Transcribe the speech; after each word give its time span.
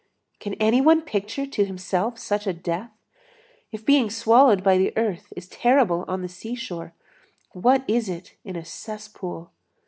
Can 0.39 0.55
any 0.55 0.81
one 0.81 1.03
picture 1.03 1.45
to 1.45 1.63
himself 1.63 2.17
such 2.17 2.47
a 2.47 2.53
death? 2.53 2.89
If 3.71 3.85
being 3.85 4.09
swallowed 4.09 4.63
by 4.63 4.79
the 4.79 4.91
earth 4.97 5.31
is 5.35 5.47
terrible 5.47 6.05
on 6.07 6.23
the 6.23 6.27
seashore, 6.27 6.95
what 7.51 7.83
is 7.87 8.09
it 8.09 8.35
in 8.43 8.55
a 8.55 8.65
cesspool? 8.65 9.51